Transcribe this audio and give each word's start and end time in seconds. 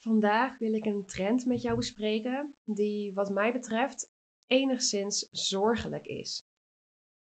Vandaag 0.00 0.58
wil 0.58 0.72
ik 0.72 0.84
een 0.84 1.06
trend 1.06 1.46
met 1.46 1.62
jou 1.62 1.76
bespreken 1.76 2.54
die, 2.64 3.14
wat 3.14 3.30
mij 3.30 3.52
betreft, 3.52 4.12
enigszins 4.46 5.28
zorgelijk 5.30 6.06
is. 6.06 6.42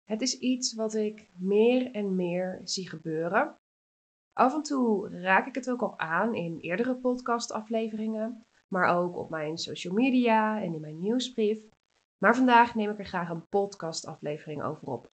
Het 0.03 0.21
is 0.21 0.37
iets 0.39 0.73
wat 0.73 0.93
ik 0.93 1.29
meer 1.33 1.91
en 1.91 2.15
meer 2.15 2.61
zie 2.63 2.89
gebeuren. 2.89 3.55
Af 4.33 4.53
en 4.53 4.61
toe 4.61 5.09
raak 5.09 5.47
ik 5.47 5.55
het 5.55 5.69
ook 5.69 5.81
al 5.81 5.99
aan 5.99 6.35
in 6.35 6.59
eerdere 6.59 6.95
podcastafleveringen, 6.95 8.45
maar 8.67 8.97
ook 8.97 9.15
op 9.15 9.29
mijn 9.29 9.57
social 9.57 9.93
media 9.93 10.61
en 10.61 10.73
in 10.73 10.81
mijn 10.81 10.99
nieuwsbrief. 10.99 11.69
Maar 12.17 12.35
vandaag 12.35 12.75
neem 12.75 12.89
ik 12.89 12.99
er 12.99 13.05
graag 13.05 13.29
een 13.29 13.47
podcastaflevering 13.47 14.63
over 14.63 14.87
op. 14.87 15.11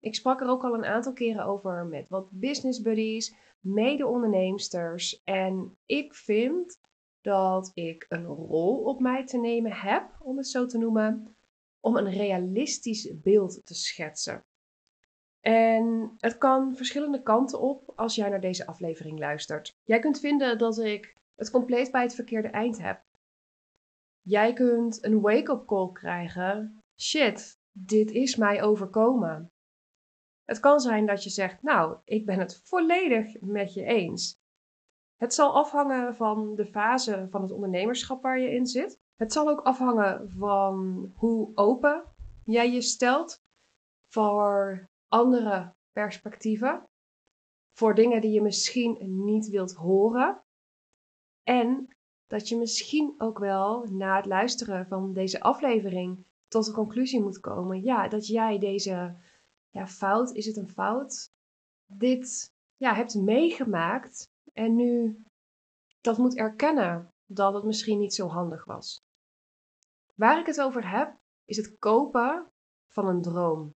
Ik 0.00 0.14
sprak 0.14 0.40
er 0.40 0.48
ook 0.48 0.64
al 0.64 0.74
een 0.74 0.84
aantal 0.84 1.12
keren 1.12 1.44
over 1.44 1.86
met 1.86 2.08
wat 2.08 2.30
business 2.30 2.80
buddies, 2.80 3.34
mede-onderneemsters. 3.60 5.22
En 5.24 5.76
ik 5.86 6.14
vind 6.14 6.80
dat 7.20 7.70
ik 7.74 8.06
een 8.08 8.26
rol 8.26 8.82
op 8.82 9.00
mij 9.00 9.26
te 9.26 9.38
nemen 9.38 9.72
heb, 9.72 10.16
om 10.22 10.36
het 10.36 10.46
zo 10.46 10.66
te 10.66 10.78
noemen, 10.78 11.36
om 11.80 11.96
een 11.96 12.10
realistisch 12.10 13.20
beeld 13.22 13.60
te 13.66 13.74
schetsen. 13.74 14.44
En 15.40 16.14
het 16.18 16.38
kan 16.38 16.76
verschillende 16.76 17.22
kanten 17.22 17.60
op 17.60 17.92
als 17.96 18.14
jij 18.14 18.28
naar 18.28 18.40
deze 18.40 18.66
aflevering 18.66 19.18
luistert. 19.18 19.74
Jij 19.84 19.98
kunt 19.98 20.20
vinden 20.20 20.58
dat 20.58 20.78
ik 20.78 21.14
het 21.34 21.50
compleet 21.50 21.90
bij 21.90 22.02
het 22.02 22.14
verkeerde 22.14 22.48
eind 22.48 22.82
heb. 22.82 23.02
Jij 24.22 24.52
kunt 24.52 25.04
een 25.04 25.20
wake-up 25.20 25.66
call 25.66 25.92
krijgen. 25.92 26.82
Shit, 27.00 27.58
dit 27.72 28.10
is 28.10 28.36
mij 28.36 28.62
overkomen. 28.62 29.50
Het 30.50 30.60
kan 30.60 30.80
zijn 30.80 31.06
dat 31.06 31.24
je 31.24 31.30
zegt, 31.30 31.62
nou, 31.62 31.96
ik 32.04 32.26
ben 32.26 32.38
het 32.38 32.60
volledig 32.64 33.40
met 33.40 33.74
je 33.74 33.84
eens. 33.84 34.38
Het 35.16 35.34
zal 35.34 35.54
afhangen 35.54 36.14
van 36.14 36.54
de 36.54 36.66
fase 36.66 37.26
van 37.30 37.42
het 37.42 37.52
ondernemerschap 37.52 38.22
waar 38.22 38.38
je 38.38 38.50
in 38.50 38.66
zit. 38.66 39.00
Het 39.16 39.32
zal 39.32 39.48
ook 39.48 39.60
afhangen 39.60 40.30
van 40.30 41.04
hoe 41.16 41.50
open 41.54 42.04
jij 42.44 42.72
je 42.72 42.80
stelt 42.80 43.42
voor 44.08 44.88
andere 45.08 45.74
perspectieven, 45.92 46.88
voor 47.72 47.94
dingen 47.94 48.20
die 48.20 48.32
je 48.32 48.42
misschien 48.42 49.24
niet 49.24 49.48
wilt 49.48 49.74
horen. 49.74 50.42
En 51.42 51.96
dat 52.26 52.48
je 52.48 52.56
misschien 52.56 53.14
ook 53.18 53.38
wel 53.38 53.86
na 53.90 54.16
het 54.16 54.26
luisteren 54.26 54.86
van 54.86 55.12
deze 55.12 55.40
aflevering 55.40 56.24
tot 56.48 56.64
de 56.64 56.72
conclusie 56.72 57.22
moet 57.22 57.40
komen: 57.40 57.82
ja, 57.82 58.08
dat 58.08 58.26
jij 58.26 58.58
deze 58.58 59.16
ja, 59.70 59.86
fout, 59.86 60.32
is 60.32 60.46
het 60.46 60.56
een 60.56 60.68
fout? 60.68 61.30
Dit 61.86 62.52
ja, 62.76 62.94
hebt 62.94 63.14
meegemaakt 63.14 64.28
en 64.52 64.76
nu 64.76 65.22
dat 66.00 66.18
moet 66.18 66.36
erkennen 66.36 67.08
dat 67.26 67.54
het 67.54 67.64
misschien 67.64 67.98
niet 67.98 68.14
zo 68.14 68.26
handig 68.26 68.64
was. 68.64 69.00
Waar 70.14 70.38
ik 70.38 70.46
het 70.46 70.60
over 70.60 70.90
heb, 70.90 71.16
is 71.44 71.56
het 71.56 71.78
kopen 71.78 72.46
van 72.92 73.08
een 73.08 73.22
droom. 73.22 73.74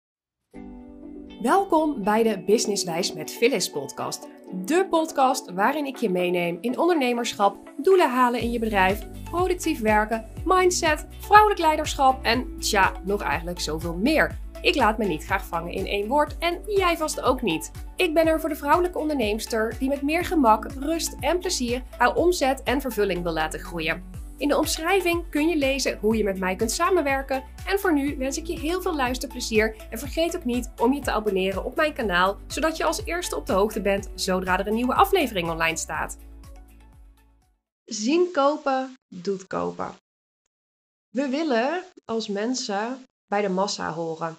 Welkom 1.43 2.05
bij 2.05 2.23
de 2.23 2.45
Businesswijs 2.45 3.13
met 3.13 3.31
Phyllis 3.31 3.71
podcast. 3.71 4.29
De 4.65 4.87
podcast 4.91 5.51
waarin 5.51 5.87
ik 5.87 5.97
je 5.97 6.11
meeneem 6.11 6.59
in 6.61 6.79
ondernemerschap, 6.79 7.73
doelen 7.77 8.11
halen 8.11 8.41
in 8.41 8.51
je 8.51 8.59
bedrijf, 8.59 9.23
productief 9.25 9.81
werken, 9.81 10.31
mindset, 10.45 11.07
vrouwelijk 11.19 11.61
leiderschap 11.61 12.25
en 12.25 12.59
tja, 12.59 13.01
nog 13.05 13.23
eigenlijk 13.23 13.61
zoveel 13.61 13.97
meer. 13.97 14.39
Ik 14.63 14.75
laat 14.75 14.99
me 14.99 15.05
niet 15.05 15.25
graag 15.25 15.45
vangen 15.45 15.73
in 15.73 15.87
één 15.87 16.09
woord 16.09 16.39
en 16.39 16.61
jij 16.67 16.97
vast 16.97 17.21
ook 17.21 17.43
niet. 17.43 17.71
Ik 17.97 18.15
ben 18.15 18.27
er 18.27 18.41
voor 18.41 18.49
de 18.49 18.57
vrouwelijke 18.57 18.99
onderneemster 18.99 19.75
die 19.79 19.89
met 19.89 20.03
meer 20.03 20.25
gemak, 20.25 20.73
rust 20.73 21.17
en 21.21 21.39
plezier 21.39 21.83
haar 21.97 22.15
omzet 22.15 22.63
en 22.63 22.81
vervulling 22.81 23.23
wil 23.23 23.33
laten 23.33 23.61
groeien. 23.61 24.03
In 24.37 24.49
de 24.49 24.59
omschrijving 24.59 25.31
kun 25.31 25.49
je 25.49 25.57
lezen 25.57 25.99
hoe 25.99 26.17
je 26.17 26.25
met 26.25 26.39
mij 26.39 26.57
kunt 26.57 26.71
samenwerken. 26.71 27.45
En 27.67 27.79
voor 27.79 27.93
nu 27.93 28.17
wens 28.17 28.39
ik 28.39 28.47
je 28.47 28.59
heel 28.59 28.83
veel 28.83 28.97
luisterplezier 28.97 29.77
en 29.91 29.99
vergeet 29.99 30.37
ook 30.37 30.45
niet 30.45 30.71
om 30.77 30.93
je 30.93 31.01
te 31.01 31.11
abonneren 31.11 31.65
op 31.65 31.77
mijn 31.77 31.93
kanaal, 31.93 32.39
zodat 32.47 32.77
je 32.77 32.85
als 32.85 33.05
eerste 33.05 33.37
op 33.37 33.47
de 33.47 33.53
hoogte 33.53 33.81
bent 33.81 34.11
zodra 34.15 34.59
er 34.59 34.67
een 34.67 34.75
nieuwe 34.75 34.95
aflevering 34.95 35.51
online 35.51 35.77
staat. 35.77 36.19
Zien 37.85 38.29
kopen 38.33 38.95
doet 39.09 39.47
kopen. 39.47 39.95
We 41.09 41.29
willen 41.29 41.83
als 42.05 42.29
mensen 42.29 43.05
bij 43.27 43.43
de 43.43 43.49
massa 43.49 43.93
horen. 43.93 44.39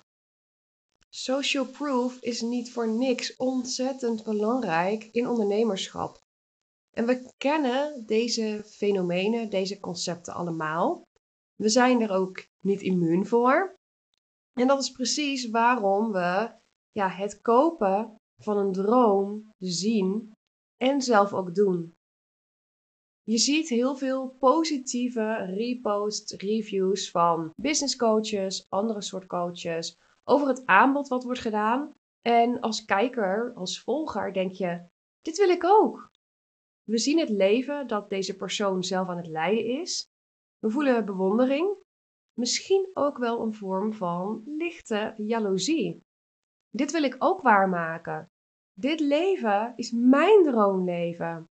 Social 1.14 1.66
proof 1.66 2.18
is 2.22 2.42
niet 2.42 2.72
voor 2.72 2.88
niks 2.88 3.36
ontzettend 3.36 4.24
belangrijk 4.24 5.04
in 5.04 5.28
ondernemerschap. 5.28 6.20
En 6.92 7.06
we 7.06 7.32
kennen 7.38 8.06
deze 8.06 8.64
fenomenen, 8.66 9.50
deze 9.50 9.80
concepten 9.80 10.34
allemaal. 10.34 11.02
We 11.56 11.70
zijn 11.70 12.02
er 12.02 12.12
ook 12.12 12.46
niet 12.62 12.82
immuun 12.82 13.26
voor. 13.28 13.76
En 14.54 14.68
dat 14.68 14.82
is 14.82 14.92
precies 14.92 15.50
waarom 15.50 16.12
we 16.12 16.52
ja, 16.92 17.10
het 17.10 17.42
kopen 17.42 18.16
van 18.38 18.58
een 18.58 18.72
droom 18.72 19.54
zien 19.58 20.32
en 20.78 21.02
zelf 21.02 21.34
ook 21.34 21.56
doen. 21.56 21.94
Je 23.24 23.38
ziet 23.38 23.70
heel 23.70 23.96
veel 23.96 24.30
positieve 24.40 25.36
reposts, 25.36 26.34
reviews 26.34 27.10
van 27.10 27.54
business 27.56 27.96
coaches, 27.96 28.66
andere 28.70 29.02
soort 29.02 29.26
coaches, 29.26 29.98
over 30.24 30.48
het 30.48 30.66
aanbod 30.66 31.08
wat 31.08 31.24
wordt 31.24 31.40
gedaan. 31.40 31.94
En 32.22 32.60
als 32.60 32.86
kijker, 32.86 33.54
als 33.56 33.82
volger, 33.82 34.34
denk 34.34 34.52
je: 34.52 34.86
dit 35.22 35.38
wil 35.38 35.50
ik 35.50 35.64
ook. 35.64 36.12
We 36.84 36.98
zien 36.98 37.20
het 37.20 37.30
leven 37.30 37.88
dat 37.88 38.10
deze 38.10 38.36
persoon 38.36 38.84
zelf 38.84 39.08
aan 39.08 39.18
het 39.18 39.28
leiden 39.28 39.66
is. 39.66 40.10
We 40.60 40.70
voelen 40.70 41.06
bewondering, 41.06 41.78
misschien 42.34 42.90
ook 42.94 43.18
wel 43.18 43.42
een 43.42 43.54
vorm 43.54 43.94
van 43.94 44.44
lichte 44.46 45.14
jaloezie. 45.18 46.04
Dit 46.70 46.92
wil 46.92 47.04
ik 47.04 47.16
ook 47.20 47.42
waarmaken. 47.42 48.32
Dit 48.74 49.00
leven 49.00 49.74
is 49.76 49.92
mijn 49.92 50.44
droomleven. 50.44 51.50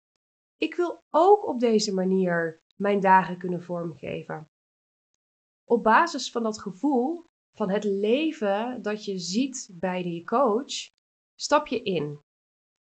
Ik 0.56 0.74
wil 0.74 1.02
ook 1.10 1.46
op 1.46 1.60
deze 1.60 1.94
manier 1.94 2.62
mijn 2.76 3.00
dagen 3.00 3.38
kunnen 3.38 3.62
vormgeven. 3.62 4.46
Op 5.64 5.82
basis 5.82 6.30
van 6.30 6.42
dat 6.42 6.60
gevoel 6.60 7.24
van 7.56 7.70
het 7.70 7.84
leven 7.84 8.82
dat 8.82 9.04
je 9.04 9.18
ziet 9.18 9.68
bij 9.72 10.02
die 10.02 10.24
coach, 10.24 10.88
stap 11.34 11.66
je 11.66 11.82
in. 11.82 12.20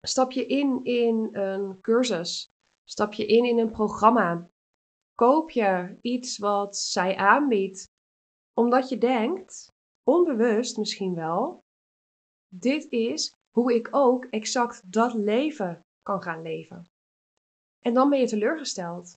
Stap 0.01 0.31
je 0.31 0.45
in 0.45 0.83
in 0.83 1.29
een 1.35 1.81
cursus. 1.81 2.49
Stap 2.83 3.13
je 3.13 3.25
in 3.25 3.45
in 3.45 3.57
een 3.57 3.71
programma. 3.71 4.49
Koop 5.15 5.49
je 5.51 5.97
iets 6.01 6.37
wat 6.37 6.77
zij 6.77 7.15
aanbiedt, 7.15 7.87
omdat 8.53 8.89
je 8.89 8.97
denkt, 8.97 9.67
onbewust 10.03 10.77
misschien 10.77 11.15
wel, 11.15 11.63
dit 12.53 12.91
is 12.91 13.33
hoe 13.51 13.73
ik 13.73 13.87
ook 13.91 14.25
exact 14.25 14.91
dat 14.91 15.13
leven 15.13 15.85
kan 16.01 16.21
gaan 16.21 16.41
leven. 16.41 16.85
En 17.79 17.93
dan 17.93 18.09
ben 18.09 18.19
je 18.19 18.27
teleurgesteld. 18.27 19.13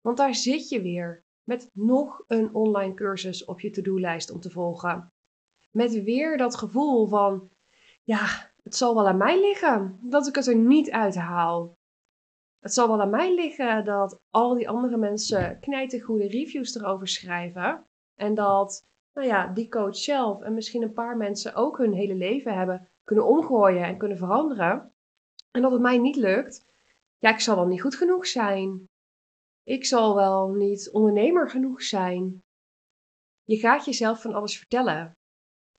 Want 0.00 0.16
daar 0.16 0.34
zit 0.34 0.68
je 0.68 0.82
weer 0.82 1.22
met 1.50 1.70
nog 1.72 2.24
een 2.26 2.54
online 2.54 2.94
cursus 2.94 3.44
op 3.44 3.60
je 3.60 3.70
to-do-lijst 3.70 4.30
om 4.30 4.40
te 4.40 4.50
volgen. 4.50 5.12
Met 5.70 6.02
weer 6.02 6.36
dat 6.36 6.56
gevoel 6.56 7.06
van, 7.06 7.50
ja, 8.02 8.50
het 8.62 8.76
zal 8.76 8.94
wel 8.94 9.08
aan 9.08 9.16
mij 9.16 9.40
liggen 9.40 9.98
dat 10.02 10.26
ik 10.26 10.34
het 10.34 10.46
er 10.46 10.56
niet 10.56 10.90
uit 10.90 11.14
haal. 11.14 11.78
Het 12.60 12.72
zal 12.72 12.88
wel 12.88 13.00
aan 13.00 13.10
mij 13.10 13.34
liggen 13.34 13.84
dat 13.84 14.20
al 14.30 14.54
die 14.54 14.68
andere 14.68 14.96
mensen 14.96 15.58
goede 16.00 16.28
reviews 16.28 16.74
erover 16.74 17.08
schrijven. 17.08 17.86
En 18.14 18.34
dat, 18.34 18.86
nou 19.14 19.26
ja, 19.26 19.46
die 19.46 19.68
coach 19.68 19.96
zelf 19.96 20.42
en 20.42 20.54
misschien 20.54 20.82
een 20.82 20.92
paar 20.92 21.16
mensen 21.16 21.54
ook 21.54 21.78
hun 21.78 21.92
hele 21.92 22.14
leven 22.14 22.54
hebben 22.54 22.88
kunnen 23.04 23.26
omgooien 23.26 23.84
en 23.84 23.98
kunnen 23.98 24.18
veranderen. 24.18 24.92
En 25.50 25.62
dat 25.62 25.72
het 25.72 25.80
mij 25.80 25.98
niet 25.98 26.16
lukt. 26.16 26.64
Ja, 27.18 27.30
ik 27.30 27.40
zal 27.40 27.56
wel 27.56 27.66
niet 27.66 27.80
goed 27.80 27.94
genoeg 27.94 28.26
zijn. 28.26 28.88
Ik 29.70 29.84
zal 29.84 30.14
wel 30.14 30.48
niet 30.48 30.90
ondernemer 30.90 31.50
genoeg 31.50 31.82
zijn. 31.82 32.42
Je 33.44 33.56
gaat 33.56 33.84
jezelf 33.84 34.20
van 34.20 34.34
alles 34.34 34.58
vertellen, 34.58 35.16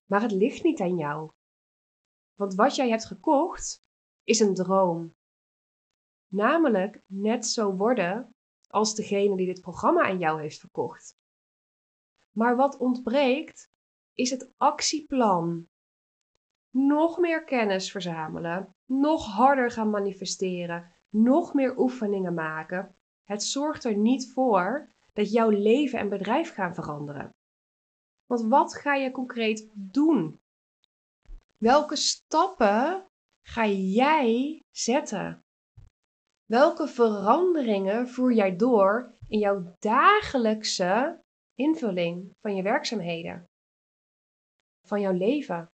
maar 0.04 0.22
het 0.22 0.32
ligt 0.32 0.62
niet 0.62 0.80
aan 0.80 0.96
jou. 0.96 1.30
Want 2.34 2.54
wat 2.54 2.74
jij 2.74 2.88
hebt 2.88 3.06
gekocht 3.06 3.82
is 4.24 4.40
een 4.40 4.54
droom. 4.54 5.14
Namelijk 6.28 7.02
net 7.06 7.46
zo 7.46 7.76
worden 7.76 8.34
als 8.68 8.94
degene 8.94 9.36
die 9.36 9.46
dit 9.46 9.60
programma 9.60 10.02
aan 10.02 10.18
jou 10.18 10.40
heeft 10.40 10.60
verkocht. 10.60 11.16
Maar 12.30 12.56
wat 12.56 12.76
ontbreekt 12.76 13.70
is 14.12 14.30
het 14.30 14.52
actieplan. 14.56 15.68
Nog 16.70 17.18
meer 17.18 17.44
kennis 17.44 17.90
verzamelen, 17.90 18.74
nog 18.84 19.26
harder 19.26 19.70
gaan 19.70 19.90
manifesteren, 19.90 20.92
nog 21.08 21.54
meer 21.54 21.78
oefeningen 21.78 22.34
maken 22.34 22.96
het 23.24 23.42
zorgt 23.42 23.84
er 23.84 23.96
niet 23.96 24.32
voor 24.32 24.88
dat 25.12 25.32
jouw 25.32 25.48
leven 25.48 25.98
en 25.98 26.08
bedrijf 26.08 26.54
gaan 26.54 26.74
veranderen. 26.74 27.34
Want 28.26 28.42
wat 28.42 28.74
ga 28.74 28.94
je 28.94 29.10
concreet 29.10 29.70
doen? 29.74 30.40
Welke 31.58 31.96
stappen 31.96 33.06
ga 33.46 33.66
jij 33.66 34.62
zetten? 34.70 35.44
Welke 36.44 36.88
veranderingen 36.88 38.08
voer 38.08 38.32
jij 38.32 38.56
door 38.56 39.14
in 39.28 39.38
jouw 39.38 39.76
dagelijkse 39.78 41.22
invulling 41.54 42.34
van 42.40 42.56
je 42.56 42.62
werkzaamheden? 42.62 43.48
Van 44.86 45.00
jouw 45.00 45.12
leven? 45.12 45.70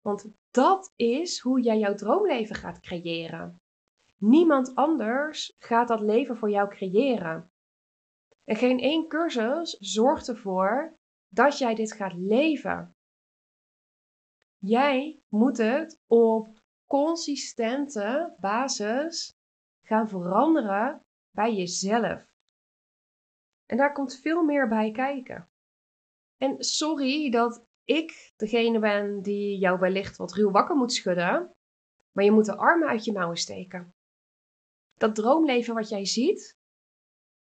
Want 0.00 0.26
dat 0.50 0.92
is 0.96 1.38
hoe 1.38 1.60
jij 1.60 1.78
jouw 1.78 1.94
droomleven 1.94 2.56
gaat 2.56 2.80
creëren. 2.80 3.58
Niemand 4.26 4.74
anders 4.74 5.54
gaat 5.58 5.88
dat 5.88 6.00
leven 6.00 6.36
voor 6.36 6.50
jou 6.50 6.68
creëren. 6.68 7.52
En 8.44 8.56
geen 8.56 8.78
één 8.78 9.08
cursus 9.08 9.76
zorgt 9.80 10.28
ervoor 10.28 10.96
dat 11.28 11.58
jij 11.58 11.74
dit 11.74 11.92
gaat 11.92 12.12
leven. 12.14 12.96
Jij 14.58 15.22
moet 15.28 15.56
het 15.56 16.00
op 16.06 16.48
consistente 16.86 18.34
basis 18.40 19.36
gaan 19.86 20.08
veranderen 20.08 21.04
bij 21.30 21.54
jezelf. 21.54 22.32
En 23.66 23.76
daar 23.76 23.92
komt 23.92 24.20
veel 24.20 24.42
meer 24.42 24.68
bij 24.68 24.90
kijken. 24.90 25.48
En 26.36 26.64
sorry 26.64 27.30
dat 27.30 27.64
ik 27.84 28.32
degene 28.36 28.78
ben 28.78 29.22
die 29.22 29.58
jou 29.58 29.78
wellicht 29.78 30.16
wat 30.16 30.32
ruw 30.32 30.50
wakker 30.50 30.76
moet 30.76 30.92
schudden, 30.92 31.54
maar 32.12 32.24
je 32.24 32.32
moet 32.32 32.46
de 32.46 32.56
armen 32.56 32.88
uit 32.88 33.04
je 33.04 33.12
mouwen 33.12 33.36
steken. 33.36 33.93
Dat 34.94 35.14
droomleven 35.14 35.74
wat 35.74 35.88
jij 35.88 36.06
ziet, 36.06 36.56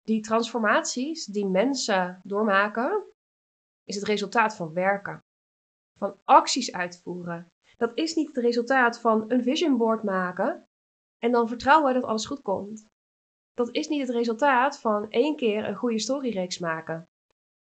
die 0.02 0.20
transformaties 0.20 1.24
die 1.24 1.46
mensen 1.46 2.20
doormaken, 2.22 3.04
is 3.84 3.94
het 3.94 4.04
resultaat 4.04 4.56
van 4.56 4.72
werken, 4.72 5.24
van 5.98 6.20
acties 6.24 6.72
uitvoeren. 6.72 7.52
Dat 7.76 7.98
is 7.98 8.14
niet 8.14 8.26
het 8.26 8.36
resultaat 8.36 9.00
van 9.00 9.24
een 9.30 9.42
vision 9.42 9.76
board 9.76 10.02
maken 10.02 10.68
en 11.18 11.32
dan 11.32 11.48
vertrouwen 11.48 11.94
dat 11.94 12.04
alles 12.04 12.26
goed 12.26 12.42
komt. 12.42 12.86
Dat 13.54 13.74
is 13.74 13.88
niet 13.88 14.00
het 14.00 14.10
resultaat 14.10 14.80
van 14.80 15.10
één 15.10 15.36
keer 15.36 15.64
een 15.64 15.76
goede 15.76 15.98
storyreeks 15.98 16.58
maken. 16.58 17.08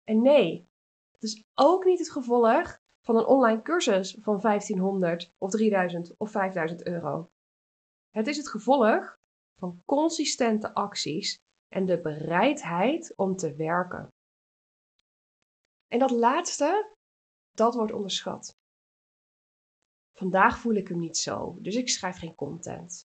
En 0.04 0.22
nee, 0.22 0.70
het 1.12 1.24
is 1.24 1.44
ook 1.54 1.86
niet 1.86 2.00
het 2.00 2.12
gevolg 2.12 2.80
van 3.06 3.18
een 3.18 3.26
online 3.26 3.62
cursus 3.62 4.18
van 4.20 4.40
1500 4.40 5.34
of 5.38 5.50
3000 5.50 6.14
of 6.18 6.32
5000 6.32 6.86
euro. 6.86 7.30
Het 8.10 8.28
is 8.28 8.38
het 8.38 8.50
gevolg 8.50 9.20
van 9.62 9.82
consistente 9.86 10.74
acties 10.74 11.40
en 11.68 11.86
de 11.86 12.02
bereidheid 12.02 13.14
om 13.16 13.36
te 13.36 13.56
werken. 13.56 14.08
En 15.88 16.00
dat 16.00 16.12
laatste, 16.12 16.96
dat 17.52 17.76
wordt 17.76 17.94
onderschat. 17.94 18.56
Vandaag 20.14 20.60
voel 20.60 20.74
ik 20.74 20.88
hem 20.88 21.00
niet 21.00 21.18
zo, 21.18 21.58
dus 21.60 21.76
ik 21.76 21.90
schrijf 21.90 22.18
geen 22.18 22.36
content. 22.36 23.06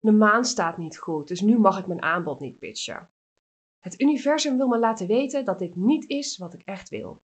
De 0.00 0.12
maan 0.12 0.44
staat 0.44 0.78
niet 0.78 0.98
goed, 0.98 1.28
dus 1.28 1.40
nu 1.40 1.58
mag 1.58 1.78
ik 1.78 1.86
mijn 1.86 2.02
aanbod 2.02 2.40
niet 2.40 2.58
pitchen. 2.58 3.10
Het 3.78 4.00
universum 4.00 4.56
wil 4.56 4.68
me 4.68 4.78
laten 4.78 5.06
weten 5.06 5.44
dat 5.44 5.58
dit 5.58 5.76
niet 5.76 6.08
is 6.08 6.36
wat 6.36 6.54
ik 6.54 6.62
echt 6.62 6.88
wil. 6.88 7.22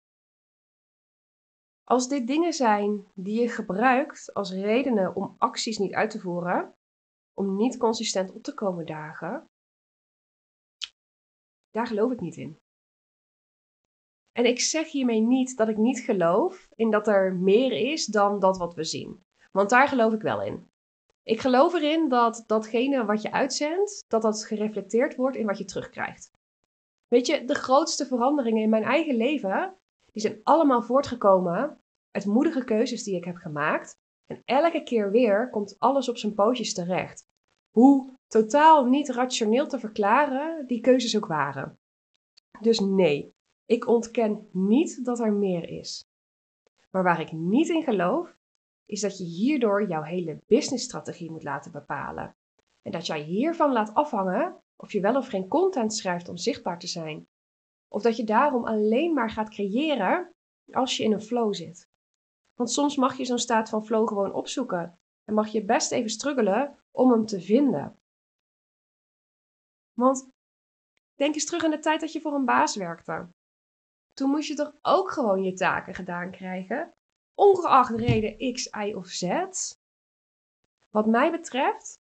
Als 1.84 2.08
dit 2.08 2.26
dingen 2.26 2.52
zijn 2.52 3.06
die 3.14 3.40
je 3.40 3.48
gebruikt 3.48 4.34
als 4.34 4.52
redenen 4.52 5.14
om 5.14 5.34
acties 5.38 5.78
niet 5.78 5.94
uit 5.94 6.10
te 6.10 6.20
voeren, 6.20 6.74
om 7.38 7.56
niet 7.56 7.76
consistent 7.76 8.32
op 8.32 8.42
te 8.42 8.54
komen 8.54 8.86
dagen, 8.86 9.48
daar 11.70 11.86
geloof 11.86 12.12
ik 12.12 12.20
niet 12.20 12.36
in. 12.36 12.58
En 14.32 14.44
ik 14.44 14.60
zeg 14.60 14.90
hiermee 14.90 15.20
niet 15.20 15.56
dat 15.56 15.68
ik 15.68 15.76
niet 15.76 16.00
geloof 16.00 16.68
in 16.74 16.90
dat 16.90 17.08
er 17.08 17.34
meer 17.34 17.72
is 17.72 18.06
dan 18.06 18.40
dat 18.40 18.58
wat 18.58 18.74
we 18.74 18.84
zien. 18.84 19.22
Want 19.52 19.70
daar 19.70 19.88
geloof 19.88 20.12
ik 20.12 20.22
wel 20.22 20.42
in. 20.42 20.70
Ik 21.22 21.40
geloof 21.40 21.74
erin 21.74 22.08
dat 22.08 22.44
datgene 22.46 23.04
wat 23.04 23.22
je 23.22 23.32
uitzendt, 23.32 24.04
dat 24.08 24.22
dat 24.22 24.44
gereflecteerd 24.44 25.16
wordt 25.16 25.36
in 25.36 25.46
wat 25.46 25.58
je 25.58 25.64
terugkrijgt. 25.64 26.30
Weet 27.08 27.26
je, 27.26 27.44
de 27.44 27.54
grootste 27.54 28.06
veranderingen 28.06 28.62
in 28.62 28.70
mijn 28.70 28.82
eigen 28.82 29.16
leven, 29.16 29.76
die 30.12 30.22
zijn 30.22 30.40
allemaal 30.42 30.82
voortgekomen 30.82 31.80
uit 32.10 32.26
moedige 32.26 32.64
keuzes 32.64 33.04
die 33.04 33.16
ik 33.16 33.24
heb 33.24 33.36
gemaakt. 33.36 33.96
En 34.26 34.42
elke 34.44 34.82
keer 34.82 35.10
weer 35.10 35.50
komt 35.50 35.78
alles 35.78 36.08
op 36.08 36.16
zijn 36.16 36.34
pootjes 36.34 36.74
terecht. 36.74 37.27
Hoe 37.70 38.16
totaal 38.26 38.84
niet 38.84 39.08
rationeel 39.08 39.66
te 39.66 39.78
verklaren 39.78 40.66
die 40.66 40.80
keuzes 40.80 41.16
ook 41.16 41.26
waren. 41.26 41.78
Dus 42.60 42.80
nee, 42.80 43.34
ik 43.66 43.86
ontken 43.86 44.48
niet 44.52 45.04
dat 45.04 45.20
er 45.20 45.32
meer 45.32 45.68
is. 45.68 46.04
Maar 46.90 47.02
waar 47.02 47.20
ik 47.20 47.32
niet 47.32 47.68
in 47.68 47.82
geloof, 47.82 48.36
is 48.86 49.00
dat 49.00 49.18
je 49.18 49.24
hierdoor 49.24 49.88
jouw 49.88 50.02
hele 50.02 50.42
businessstrategie 50.46 51.30
moet 51.30 51.42
laten 51.42 51.72
bepalen. 51.72 52.36
En 52.82 52.92
dat 52.92 53.06
jij 53.06 53.22
hiervan 53.22 53.72
laat 53.72 53.94
afhangen 53.94 54.62
of 54.76 54.92
je 54.92 55.00
wel 55.00 55.16
of 55.16 55.28
geen 55.28 55.48
content 55.48 55.94
schrijft 55.94 56.28
om 56.28 56.36
zichtbaar 56.36 56.78
te 56.78 56.86
zijn. 56.86 57.28
Of 57.88 58.02
dat 58.02 58.16
je 58.16 58.24
daarom 58.24 58.64
alleen 58.64 59.14
maar 59.14 59.30
gaat 59.30 59.50
creëren 59.50 60.34
als 60.72 60.96
je 60.96 61.04
in 61.04 61.12
een 61.12 61.22
flow 61.22 61.54
zit. 61.54 61.88
Want 62.54 62.70
soms 62.70 62.96
mag 62.96 63.16
je 63.16 63.24
zo'n 63.24 63.38
staat 63.38 63.68
van 63.68 63.84
flow 63.84 64.08
gewoon 64.08 64.32
opzoeken 64.32 64.98
en 65.24 65.34
mag 65.34 65.48
je 65.48 65.64
best 65.64 65.92
even 65.92 66.10
struggelen 66.10 66.78
om 66.98 67.10
hem 67.10 67.26
te 67.26 67.40
vinden. 67.40 67.98
Want 69.92 70.28
denk 71.14 71.34
eens 71.34 71.44
terug 71.44 71.64
aan 71.64 71.70
de 71.70 71.78
tijd 71.78 72.00
dat 72.00 72.12
je 72.12 72.20
voor 72.20 72.34
een 72.34 72.44
baas 72.44 72.76
werkte. 72.76 73.28
Toen 74.12 74.30
moest 74.30 74.48
je 74.48 74.54
toch 74.54 74.72
ook 74.82 75.10
gewoon 75.10 75.42
je 75.42 75.52
taken 75.52 75.94
gedaan 75.94 76.30
krijgen 76.30 76.92
ongeacht 77.34 77.96
reden 77.96 78.52
X, 78.52 78.66
Y 78.66 78.92
of 78.94 79.06
Z. 79.06 79.22
Wat 80.90 81.06
mij 81.06 81.30
betreft 81.30 82.00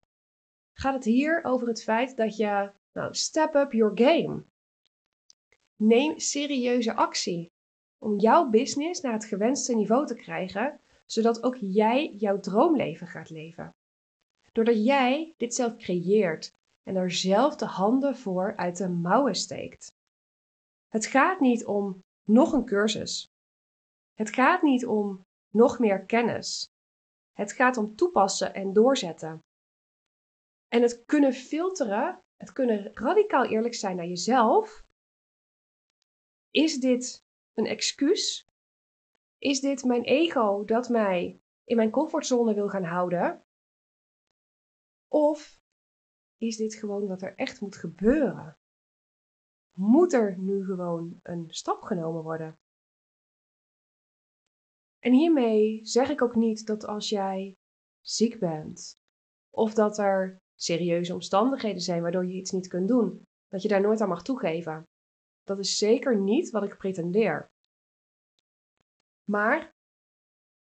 gaat 0.74 0.94
het 0.94 1.03
hier 1.03 1.44
over 1.44 1.68
het 1.68 1.83
feit 1.83 2.18
dat 2.18 2.38
je, 2.38 2.71
nou, 2.94 3.15
step 3.15 3.56
up 3.56 3.71
your 3.71 3.98
game. 3.98 4.45
Neem 5.75 6.19
serieuze 6.19 6.95
actie 6.95 7.51
om 7.98 8.19
jouw 8.19 8.50
business 8.50 9.01
naar 9.01 9.13
het 9.13 9.25
gewenste 9.25 9.75
niveau 9.75 10.06
te 10.06 10.15
krijgen, 10.15 10.80
zodat 11.06 11.44
ook 11.44 11.56
jij 11.59 12.13
jouw 12.13 12.39
droomleven 12.39 13.07
gaat 13.07 13.30
leven. 13.30 13.75
Doordat 14.56 14.86
jij 14.86 15.34
dit 15.38 15.56
zelf 15.56 15.75
creëert 15.75 16.54
en 16.84 16.96
er 16.96 17.12
zelf 17.12 17.56
de 17.56 17.66
handen 17.66 18.18
voor 18.18 18.56
uit 18.56 18.78
de 18.78 18.90
mouwen 18.90 19.36
steekt. 19.36 19.92
Het 20.88 21.06
gaat 21.06 21.40
niet 21.40 21.66
om 21.66 22.04
nog 22.24 22.54
een 22.54 22.66
cursus. 22.66 23.30
Het 24.13 24.30
gaat 24.30 24.62
niet 24.62 24.86
om 24.86 25.25
nog 25.50 25.80
meer 25.80 26.06
kennis. 26.06 26.69
Het 27.34 27.52
gaat 27.52 27.78
om 27.78 27.96
toepassen 27.96 28.54
en 28.54 28.74
doorzetten. 28.74 29.44
En 30.68 30.81
het 30.81 31.06
kunnen 31.06 31.34
filteren, 31.34 32.24
het 32.36 32.51
kunnen 32.51 32.94
radicaal 32.94 33.46
eerlijk 33.46 33.74
zijn 33.74 33.96
naar 33.96 34.08
jezelf. 34.08 34.84
Is 36.50 36.77
dit 36.77 37.24
een 37.53 37.65
excuus? 37.65 38.48
Is 39.38 39.60
dit 39.60 39.84
mijn 39.84 40.03
ego 40.03 40.65
dat 40.65 40.89
mij 40.89 41.39
in 41.63 41.75
mijn 41.75 41.91
comfortzone 41.91 42.53
wil 42.53 42.70
gaan 42.70 42.84
houden? 42.84 43.45
Of 45.07 45.59
is 46.38 46.57
dit 46.57 46.75
gewoon 46.75 47.07
wat 47.07 47.21
er 47.21 47.35
echt 47.35 47.62
moet 47.62 47.75
gebeuren? 47.75 48.57
Moet 49.74 50.13
er 50.13 50.38
nu 50.38 50.65
gewoon 50.65 51.19
een 51.24 51.45
stap 51.50 51.81
genomen 51.81 52.24
worden? 52.24 52.59
En 55.00 55.13
hiermee 55.13 55.85
zeg 55.85 56.09
ik 56.09 56.21
ook 56.21 56.35
niet 56.35 56.65
dat 56.65 56.85
als 56.85 57.09
jij 57.09 57.57
ziek 58.01 58.39
bent 58.39 58.97
of 59.50 59.74
dat 59.74 59.97
er 59.97 60.41
serieuze 60.55 61.13
omstandigheden 61.13 61.81
zijn 61.81 62.01
waardoor 62.01 62.25
je 62.25 62.33
iets 62.33 62.51
niet 62.51 62.67
kunt 62.67 62.88
doen, 62.88 63.24
dat 63.47 63.62
je 63.62 63.67
daar 63.67 63.81
nooit 63.81 64.01
aan 64.01 64.09
mag 64.09 64.24
toegeven. 64.24 64.88
Dat 65.43 65.59
is 65.59 65.77
zeker 65.77 66.19
niet 66.19 66.50
wat 66.50 66.63
ik 66.63 66.77
pretendeer. 66.77 67.50
Maar 69.24 69.74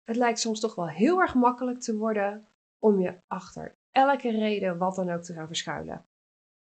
het 0.02 0.16
lijkt 0.16 0.38
soms 0.38 0.60
toch 0.60 0.74
wel 0.74 0.88
heel 0.88 1.20
erg 1.20 1.34
makkelijk 1.34 1.80
te 1.80 1.96
worden 1.96 2.48
om 2.78 3.00
je 3.00 3.20
achter 3.26 3.76
elke 3.92 4.30
reden 4.30 4.78
wat 4.78 4.94
dan 4.94 5.11
ook 5.11 5.22
te 5.22 5.32
gaan 5.32 5.46
verschuilen. 5.46 6.06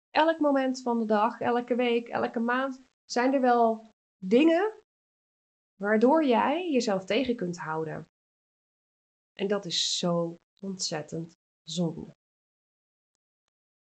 Elk 0.09 0.39
moment 0.39 0.81
van 0.81 0.99
de 0.99 1.05
dag, 1.05 1.39
elke 1.39 1.75
week, 1.75 2.07
elke 2.07 2.39
maand 2.39 2.81
zijn 3.05 3.33
er 3.33 3.41
wel 3.41 3.85
dingen 4.17 4.73
waardoor 5.75 6.25
jij 6.25 6.71
jezelf 6.71 7.05
tegen 7.05 7.35
kunt 7.35 7.57
houden. 7.57 8.07
En 9.33 9.47
dat 9.47 9.65
is 9.65 9.97
zo 9.97 10.37
ontzettend 10.59 11.33
zonde. 11.63 12.15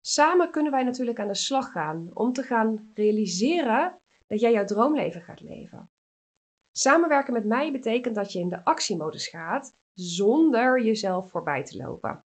Samen 0.00 0.50
kunnen 0.50 0.72
wij 0.72 0.82
natuurlijk 0.82 1.18
aan 1.18 1.28
de 1.28 1.34
slag 1.34 1.72
gaan 1.72 2.10
om 2.14 2.32
te 2.32 2.42
gaan 2.42 2.90
realiseren 2.94 4.00
dat 4.26 4.40
jij 4.40 4.52
jouw 4.52 4.64
droomleven 4.64 5.22
gaat 5.22 5.40
leven. 5.40 5.90
Samenwerken 6.70 7.32
met 7.32 7.44
mij 7.44 7.72
betekent 7.72 8.14
dat 8.14 8.32
je 8.32 8.38
in 8.38 8.48
de 8.48 8.64
actiemodus 8.64 9.28
gaat 9.28 9.72
zonder 9.94 10.82
jezelf 10.82 11.30
voorbij 11.30 11.64
te 11.64 11.76
lopen. 11.76 12.25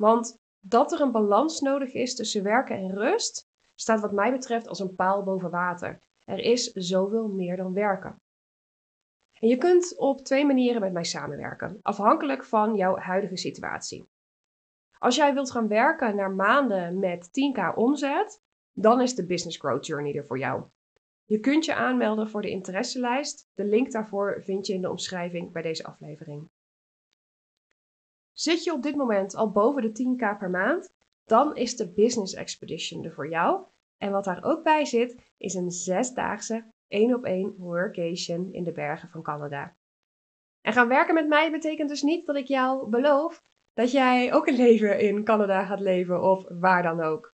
Want 0.00 0.38
dat 0.60 0.92
er 0.92 1.00
een 1.00 1.12
balans 1.12 1.60
nodig 1.60 1.92
is 1.92 2.14
tussen 2.14 2.42
werken 2.42 2.76
en 2.76 2.94
rust, 2.94 3.48
staat 3.74 4.00
wat 4.00 4.12
mij 4.12 4.32
betreft 4.32 4.68
als 4.68 4.78
een 4.78 4.94
paal 4.94 5.22
boven 5.22 5.50
water. 5.50 6.00
Er 6.24 6.38
is 6.38 6.72
zoveel 6.72 7.28
meer 7.28 7.56
dan 7.56 7.72
werken. 7.72 8.20
En 9.32 9.48
je 9.48 9.56
kunt 9.56 9.98
op 9.98 10.20
twee 10.20 10.46
manieren 10.46 10.80
met 10.80 10.92
mij 10.92 11.04
samenwerken, 11.04 11.78
afhankelijk 11.82 12.44
van 12.44 12.74
jouw 12.74 12.96
huidige 12.96 13.36
situatie. 13.36 14.08
Als 14.98 15.16
jij 15.16 15.34
wilt 15.34 15.50
gaan 15.50 15.68
werken 15.68 16.16
naar 16.16 16.30
maanden 16.30 16.98
met 16.98 17.28
10k 17.28 17.74
omzet, 17.74 18.42
dan 18.72 19.00
is 19.00 19.14
de 19.14 19.26
Business 19.26 19.58
Growth 19.58 19.86
Journey 19.86 20.16
er 20.16 20.26
voor 20.26 20.38
jou. 20.38 20.64
Je 21.24 21.40
kunt 21.40 21.64
je 21.64 21.74
aanmelden 21.74 22.28
voor 22.28 22.42
de 22.42 22.50
interesselijst. 22.50 23.48
De 23.54 23.64
link 23.64 23.90
daarvoor 23.90 24.42
vind 24.42 24.66
je 24.66 24.74
in 24.74 24.80
de 24.80 24.90
omschrijving 24.90 25.52
bij 25.52 25.62
deze 25.62 25.84
aflevering. 25.84 26.50
Zit 28.40 28.64
je 28.64 28.72
op 28.72 28.82
dit 28.82 28.96
moment 28.96 29.34
al 29.34 29.50
boven 29.50 29.82
de 29.82 29.88
10k 29.88 30.38
per 30.38 30.50
maand, 30.50 30.94
dan 31.24 31.56
is 31.56 31.76
de 31.76 31.92
Business 31.92 32.34
Expedition 32.34 33.04
er 33.04 33.12
voor 33.12 33.28
jou. 33.28 33.64
En 33.96 34.12
wat 34.12 34.24
daar 34.24 34.44
ook 34.44 34.62
bij 34.62 34.84
zit, 34.84 35.32
is 35.36 35.54
een 35.54 35.70
zesdaagse 35.70 36.72
één 36.88 37.14
op 37.14 37.24
één 37.24 37.54
workation 37.56 38.52
in 38.52 38.64
de 38.64 38.72
bergen 38.72 39.08
van 39.08 39.22
Canada. 39.22 39.76
En 40.60 40.72
gaan 40.72 40.88
werken 40.88 41.14
met 41.14 41.28
mij 41.28 41.50
betekent 41.50 41.88
dus 41.88 42.02
niet 42.02 42.26
dat 42.26 42.36
ik 42.36 42.46
jou 42.46 42.88
beloof 42.88 43.42
dat 43.72 43.90
jij 43.90 44.32
ook 44.32 44.46
een 44.46 44.56
leven 44.56 45.00
in 45.00 45.24
Canada 45.24 45.64
gaat 45.64 45.80
leven 45.80 46.22
of 46.22 46.44
waar 46.48 46.82
dan 46.82 47.00
ook. 47.00 47.34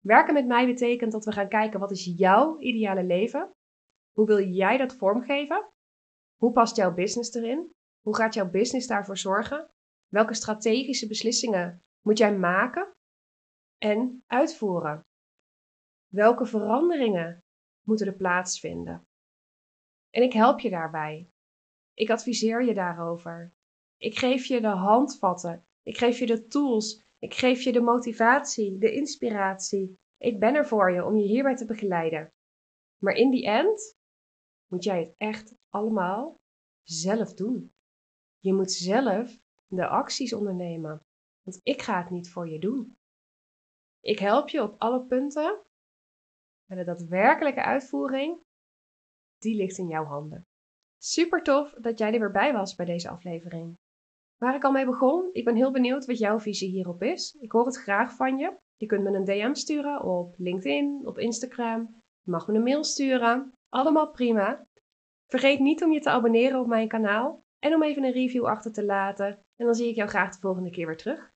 Werken 0.00 0.34
met 0.34 0.46
mij 0.46 0.66
betekent 0.66 1.12
dat 1.12 1.24
we 1.24 1.32
gaan 1.32 1.48
kijken 1.48 1.80
wat 1.80 1.90
is 1.90 2.12
jouw 2.16 2.58
ideale 2.58 3.04
leven? 3.04 3.52
Hoe 4.12 4.26
wil 4.26 4.40
jij 4.40 4.76
dat 4.76 4.96
vormgeven? 4.96 5.68
Hoe 6.36 6.52
past 6.52 6.76
jouw 6.76 6.94
business 6.94 7.34
erin? 7.34 7.72
Hoe 8.00 8.16
gaat 8.16 8.34
jouw 8.34 8.50
business 8.50 8.86
daarvoor 8.86 9.18
zorgen? 9.18 9.70
Welke 10.10 10.34
strategische 10.34 11.06
beslissingen 11.06 11.82
moet 12.00 12.18
jij 12.18 12.38
maken 12.38 12.92
en 13.78 14.24
uitvoeren? 14.26 15.04
Welke 16.12 16.46
veranderingen 16.46 17.42
moeten 17.86 18.06
er 18.06 18.16
plaatsvinden? 18.16 19.06
En 20.10 20.22
ik 20.22 20.32
help 20.32 20.60
je 20.60 20.70
daarbij. 20.70 21.30
Ik 21.94 22.10
adviseer 22.10 22.64
je 22.64 22.74
daarover. 22.74 23.52
Ik 23.96 24.18
geef 24.18 24.44
je 24.44 24.60
de 24.60 24.66
handvatten. 24.66 25.64
Ik 25.82 25.96
geef 25.96 26.18
je 26.18 26.26
de 26.26 26.46
tools. 26.46 27.02
Ik 27.18 27.34
geef 27.34 27.62
je 27.62 27.72
de 27.72 27.80
motivatie, 27.80 28.78
de 28.78 28.92
inspiratie. 28.92 29.98
Ik 30.18 30.40
ben 30.40 30.54
er 30.54 30.66
voor 30.66 30.92
je 30.92 31.04
om 31.04 31.16
je 31.16 31.26
hierbij 31.26 31.56
te 31.56 31.64
begeleiden. 31.64 32.32
Maar 32.98 33.14
in 33.14 33.30
die 33.30 33.46
end 33.46 33.96
moet 34.66 34.84
jij 34.84 35.00
het 35.00 35.14
echt 35.16 35.54
allemaal 35.68 36.40
zelf 36.82 37.34
doen. 37.34 37.72
Je 38.38 38.52
moet 38.52 38.72
zelf 38.72 39.38
de 39.70 39.86
acties 39.86 40.32
ondernemen. 40.32 41.02
Want 41.42 41.60
ik 41.62 41.82
ga 41.82 42.02
het 42.02 42.10
niet 42.10 42.30
voor 42.30 42.48
je 42.48 42.58
doen. 42.58 42.96
Ik 44.00 44.18
help 44.18 44.48
je 44.48 44.62
op 44.62 44.74
alle 44.78 45.04
punten. 45.04 45.62
En 46.66 46.76
de 46.76 46.84
daadwerkelijke 46.84 47.62
uitvoering, 47.62 48.40
die 49.38 49.56
ligt 49.56 49.78
in 49.78 49.88
jouw 49.88 50.04
handen. 50.04 50.46
Super 50.98 51.42
tof 51.42 51.72
dat 51.72 51.98
jij 51.98 52.12
er 52.12 52.20
weer 52.20 52.30
bij 52.30 52.52
was 52.52 52.74
bij 52.74 52.86
deze 52.86 53.08
aflevering. 53.08 53.78
Waar 54.36 54.54
ik 54.54 54.64
al 54.64 54.72
mee 54.72 54.84
begon, 54.84 55.28
ik 55.32 55.44
ben 55.44 55.56
heel 55.56 55.72
benieuwd 55.72 56.06
wat 56.06 56.18
jouw 56.18 56.38
visie 56.38 56.70
hierop 56.70 57.02
is. 57.02 57.34
Ik 57.40 57.52
hoor 57.52 57.66
het 57.66 57.76
graag 57.76 58.14
van 58.14 58.38
je. 58.38 58.56
Je 58.76 58.86
kunt 58.86 59.02
me 59.02 59.10
een 59.10 59.24
DM 59.24 59.54
sturen 59.54 60.02
op 60.02 60.34
LinkedIn, 60.38 61.06
op 61.06 61.18
Instagram. 61.18 62.02
Je 62.20 62.30
mag 62.30 62.46
me 62.46 62.54
een 62.54 62.62
mail 62.62 62.84
sturen. 62.84 63.52
Allemaal 63.68 64.10
prima. 64.10 64.66
Vergeet 65.26 65.58
niet 65.58 65.84
om 65.84 65.92
je 65.92 66.00
te 66.00 66.10
abonneren 66.10 66.60
op 66.60 66.66
mijn 66.66 66.88
kanaal 66.88 67.44
en 67.60 67.74
om 67.74 67.82
even 67.82 68.04
een 68.04 68.12
review 68.12 68.44
achter 68.44 68.72
te 68.72 68.84
laten. 68.84 69.26
En 69.56 69.66
dan 69.66 69.74
zie 69.74 69.88
ik 69.88 69.96
jou 69.96 70.08
graag 70.08 70.32
de 70.34 70.40
volgende 70.40 70.70
keer 70.70 70.86
weer 70.86 70.96
terug. 70.96 71.28